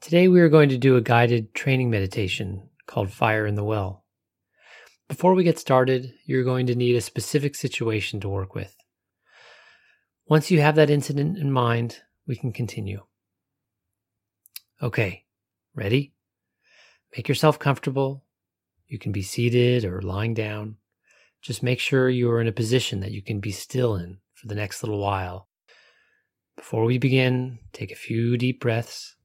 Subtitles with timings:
[0.00, 4.04] Today, we are going to do a guided training meditation called Fire in the Well.
[5.08, 8.76] Before we get started, you're going to need a specific situation to work with.
[10.28, 13.02] Once you have that incident in mind, we can continue.
[14.80, 15.24] Okay,
[15.74, 16.14] ready?
[17.16, 18.24] Make yourself comfortable.
[18.86, 20.76] You can be seated or lying down.
[21.42, 24.46] Just make sure you are in a position that you can be still in for
[24.46, 25.48] the next little while.
[26.56, 29.16] Before we begin, take a few deep breaths.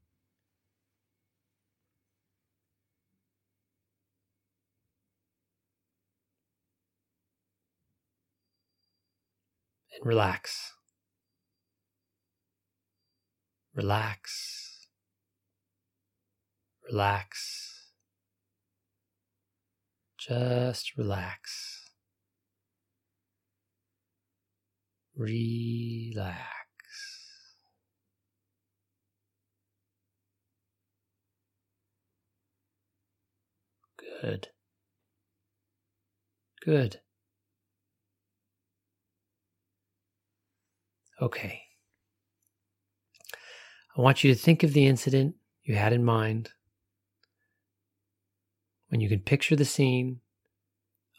[9.96, 10.74] And relax.
[13.76, 14.88] Relax.
[16.90, 17.92] Relax.
[20.18, 21.90] Just relax.
[25.16, 26.38] Relax.
[33.98, 34.48] Good.
[36.64, 37.03] Good.
[41.22, 41.64] Okay.
[43.96, 46.50] I want you to think of the incident you had in mind.
[48.90, 50.22] When you can picture the scene,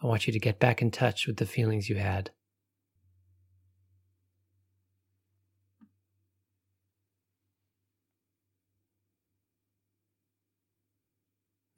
[0.02, 2.30] I want you to get back in touch with the feelings you had.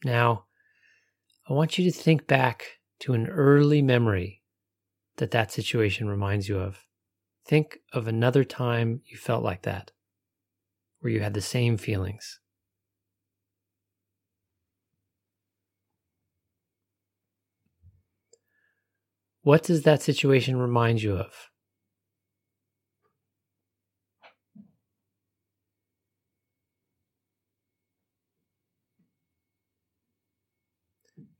[0.05, 0.45] Now,
[1.49, 4.43] I want you to think back to an early memory
[5.17, 6.86] that that situation reminds you of.
[7.47, 9.93] Think of another time you felt like that,
[10.99, 12.41] where you had the same feelings.
[19.43, 21.51] What does that situation remind you of?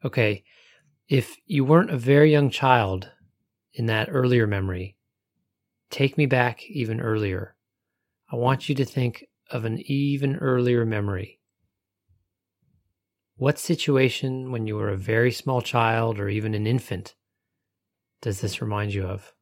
[0.05, 0.45] Okay,
[1.09, 3.11] if you weren't a very young child
[3.73, 4.97] in that earlier memory,
[5.91, 7.55] take me back even earlier.
[8.31, 11.41] I want you to think of an even earlier memory.
[13.37, 17.15] What situation when you were a very small child or even an infant
[18.23, 19.35] does this remind you of?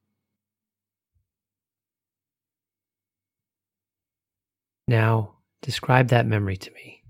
[4.89, 7.04] Now, describe that memory to me.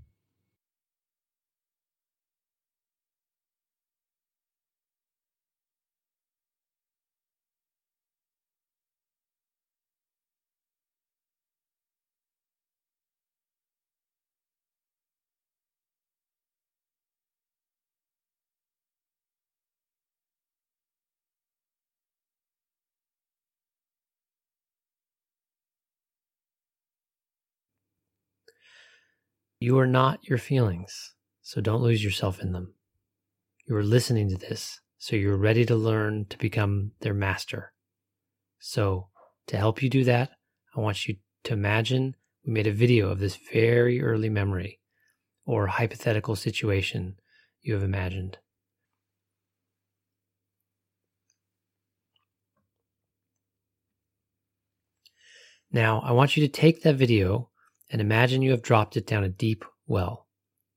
[29.65, 32.75] You are not your feelings, so don't lose yourself in them.
[33.67, 37.73] You are listening to this, so you're ready to learn to become their master.
[38.59, 39.07] So,
[39.47, 40.29] to help you do that,
[40.77, 41.15] I want you
[41.45, 42.15] to imagine
[42.45, 44.81] we made a video of this very early memory
[45.47, 47.15] or hypothetical situation
[47.63, 48.37] you have imagined.
[55.71, 57.49] Now, I want you to take that video
[57.89, 60.27] and imagine you have dropped it down a deep well.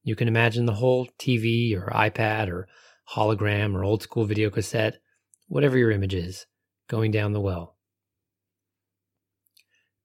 [0.02, 2.68] You can imagine the whole TV or iPad or
[3.14, 5.00] hologram or old school video cassette,
[5.46, 6.46] whatever your image is,
[6.88, 7.76] going down the well.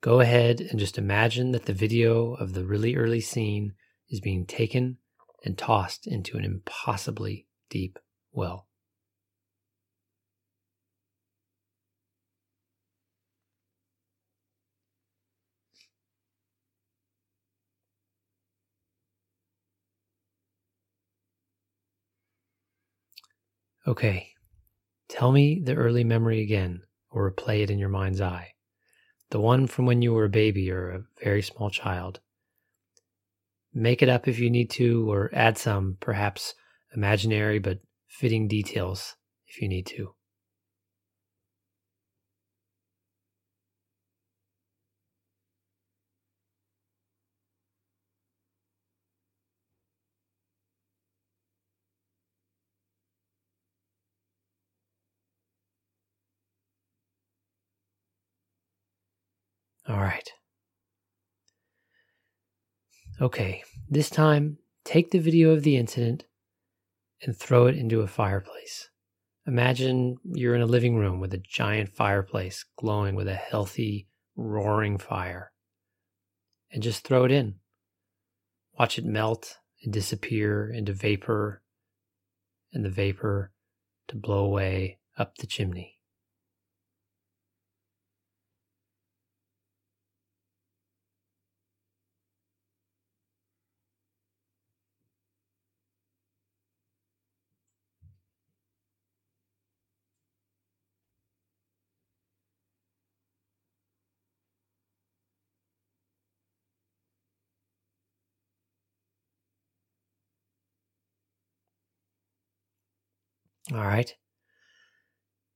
[0.02, 3.74] Go ahead and just imagine that the video of the really early scene
[4.10, 4.98] is being taken
[5.46, 8.00] and tossed into an impossibly deep
[8.32, 8.68] well.
[23.86, 24.30] Okay,
[25.10, 28.54] tell me the early memory again, or replay it in your mind's eye.
[29.32, 32.22] The one from when you were a baby or a very small child.
[33.74, 36.54] Make it up if you need to, or add some, perhaps
[36.96, 39.16] imaginary but fitting details
[39.48, 40.14] if you need to.
[59.88, 60.30] All right.
[63.22, 66.26] Okay, this time take the video of the incident
[67.22, 68.90] and throw it into a fireplace.
[69.46, 74.08] Imagine you're in a living room with a giant fireplace glowing with a healthy,
[74.38, 75.52] roaring fire.
[76.72, 77.56] And just throw it in.
[78.80, 81.62] Watch it melt and disappear into vapor,
[82.72, 83.52] and the vapor
[84.08, 86.00] to blow away up the chimney.
[113.72, 114.14] All right.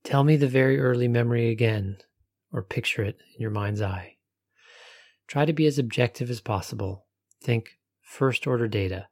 [0.02, 1.98] Tell me the very early memory again,
[2.52, 4.16] or picture it in your mind's eye.
[5.26, 7.06] Try to be as objective as possible.
[7.42, 9.08] Think first order data.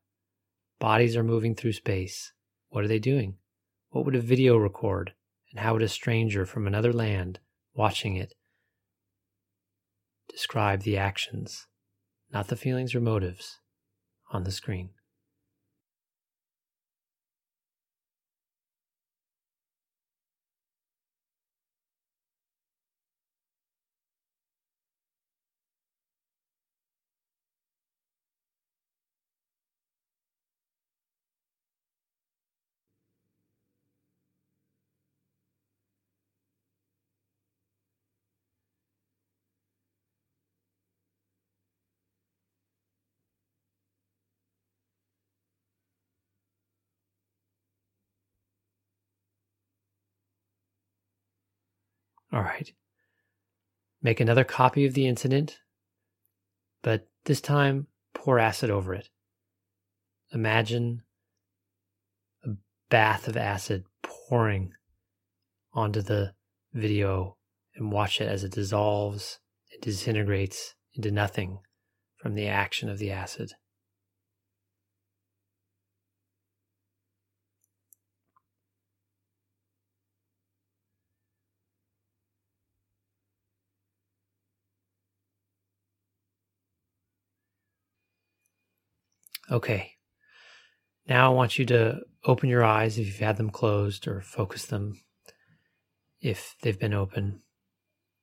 [0.78, 2.32] Bodies are moving through space.
[2.70, 3.36] What are they doing?
[3.90, 5.12] What would a video record?
[5.50, 7.40] And how would a stranger from another land
[7.74, 8.34] watching it
[10.28, 11.66] describe the actions,
[12.32, 13.60] not the feelings or motives,
[14.30, 14.90] on the screen?
[52.32, 52.72] All right.
[54.02, 55.58] Make another copy of the incident,
[56.82, 59.08] but this time pour acid over it.
[60.32, 61.02] Imagine
[62.44, 62.50] a
[62.90, 64.72] bath of acid pouring
[65.72, 66.34] onto the
[66.72, 67.36] video
[67.74, 69.38] and watch it as it dissolves
[69.72, 71.58] and disintegrates into nothing
[72.16, 73.52] from the action of the acid.
[89.50, 89.92] Okay.
[91.08, 94.66] Now I want you to open your eyes if you've had them closed or focus
[94.66, 95.00] them
[96.20, 97.42] if they've been open.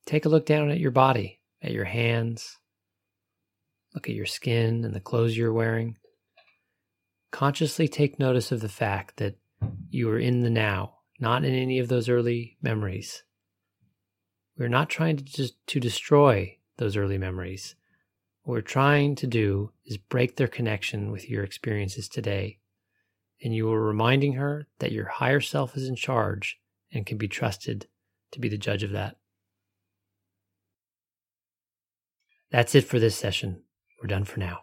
[0.06, 2.58] Take a look down at your body, at your hands.
[3.94, 5.98] Look at your skin and the clothes you're wearing.
[7.31, 9.38] Consciously take notice of the fact that
[9.90, 13.24] you are in the now, not in any of those early memories.
[14.58, 17.75] We're not trying to just to destroy those early memories.
[18.44, 22.60] What we're trying to do is break their connection with your experiences today.
[23.42, 26.60] And you are reminding her that your higher self is in charge
[26.92, 27.88] and can be trusted
[28.31, 29.16] to be the judge of that.
[32.51, 33.63] That's it for this session.
[34.01, 34.60] We're done for now.